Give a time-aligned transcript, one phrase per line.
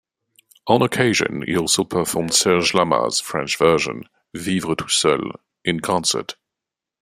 [0.65, 6.35] On occasion he also performed Serge Lama's French version, "Vivre tout seul", in concert.